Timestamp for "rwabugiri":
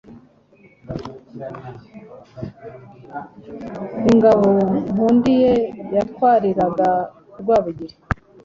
7.39-7.95